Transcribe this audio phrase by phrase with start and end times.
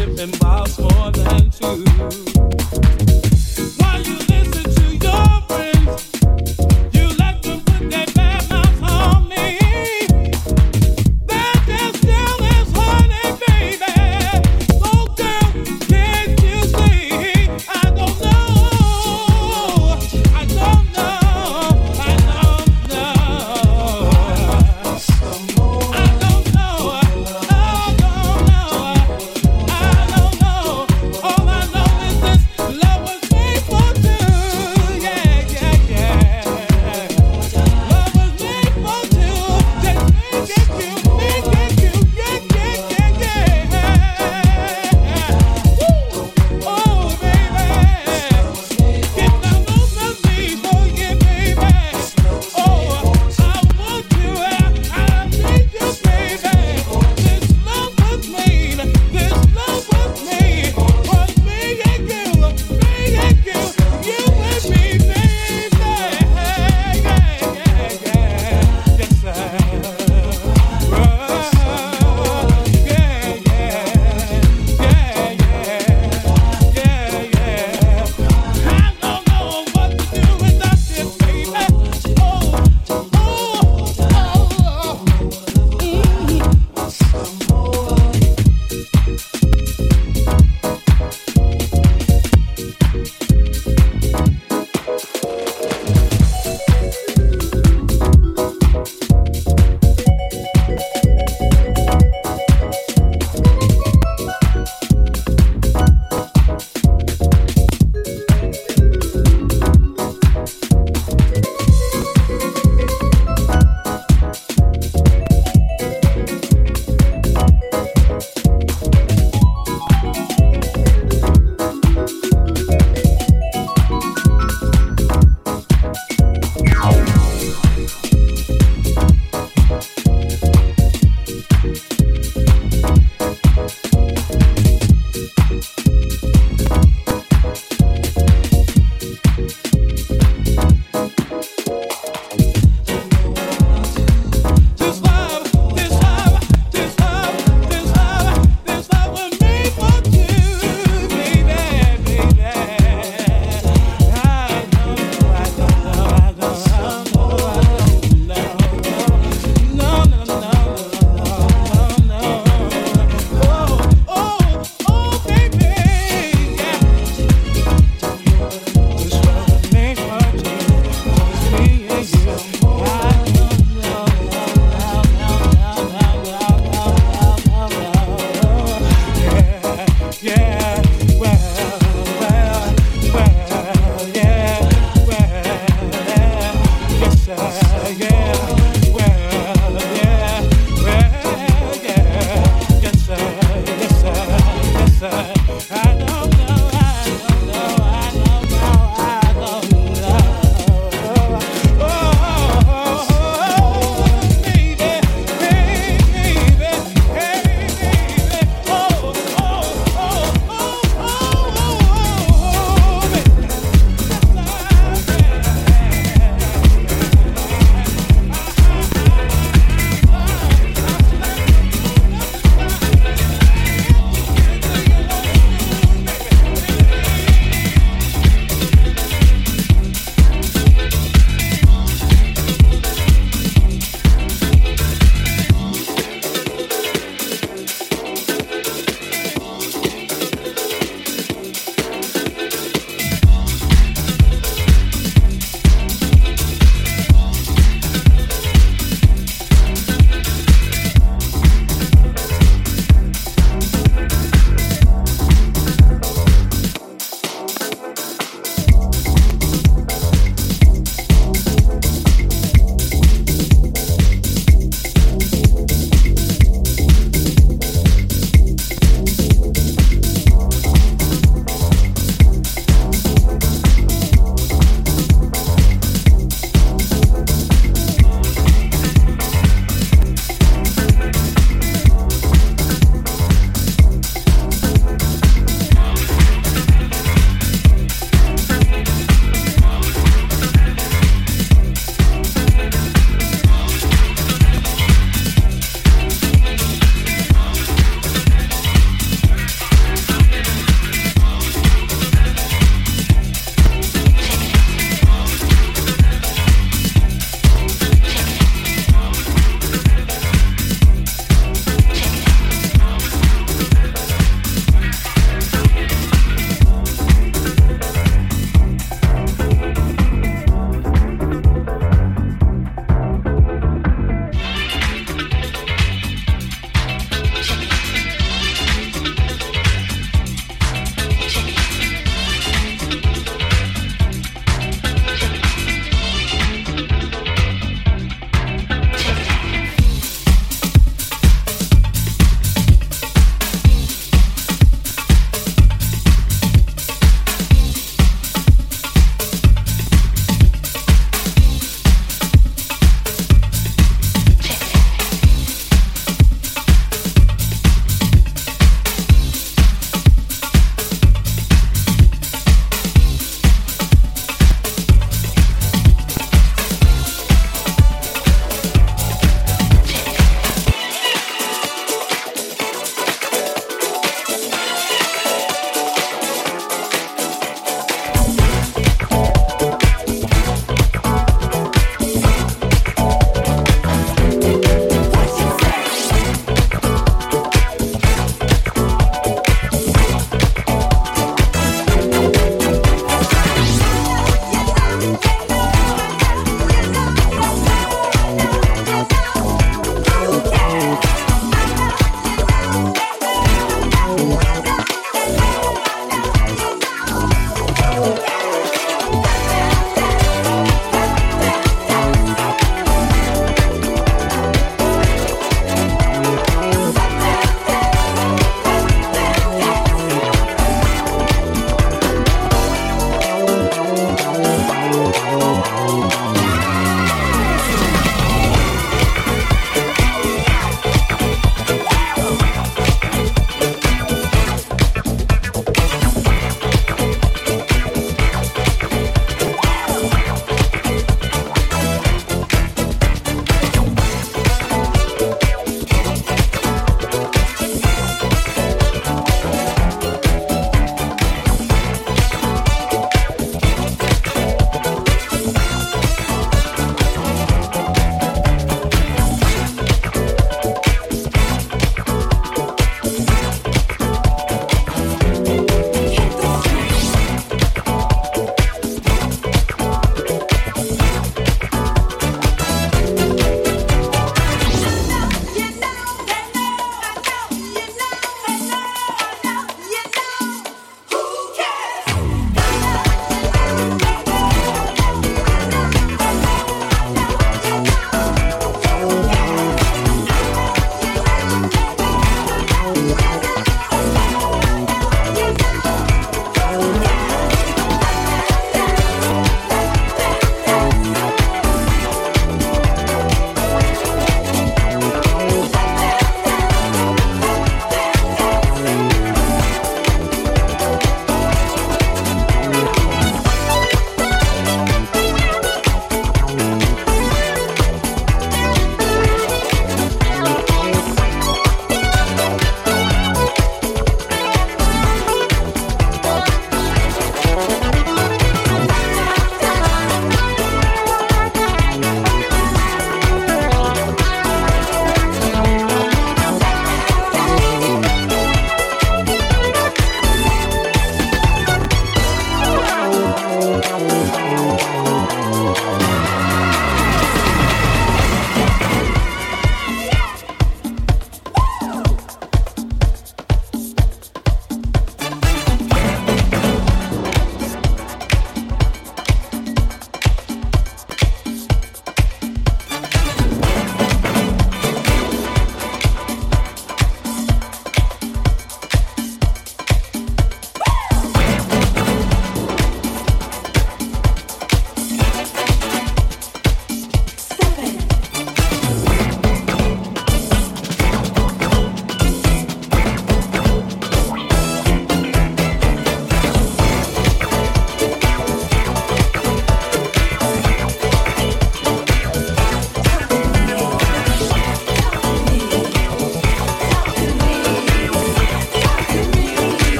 [0.00, 2.39] Relationship involves more than two.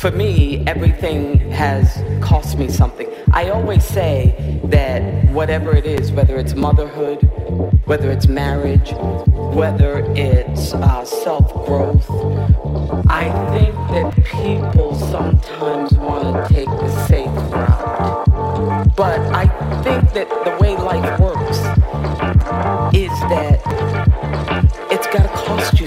[0.00, 3.06] For me, everything has cost me something.
[3.32, 7.20] I always say that whatever it is, whether it's motherhood,
[7.84, 8.92] whether it's marriage,
[9.26, 12.08] whether it's uh, self growth,
[13.10, 18.94] I think that people sometimes want to take the safe route.
[18.96, 19.48] But I
[19.82, 21.58] think that the way life works
[22.96, 23.60] is that
[24.90, 25.86] it's got to cost you